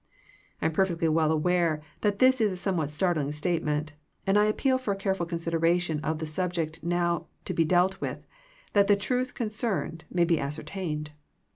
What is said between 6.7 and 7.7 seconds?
now to be